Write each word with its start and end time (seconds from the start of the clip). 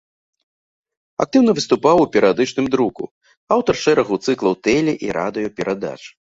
Актыўна 1.25 1.51
выступаў 1.59 1.97
у 2.05 2.07
перыядычным 2.15 2.65
друку, 2.77 3.03
аўтар 3.59 3.75
шэрагу 3.85 4.15
цыклаў 4.25 4.53
тэле- 4.73 4.99
і 5.07 5.15
радыёперадач. 5.23 5.99